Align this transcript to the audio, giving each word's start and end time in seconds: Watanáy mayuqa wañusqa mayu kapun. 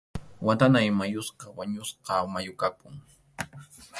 Watanáy 0.45 0.89
mayuqa 0.97 1.45
wañusqa 1.57 2.13
mayu 2.33 2.53
kapun. 2.61 2.95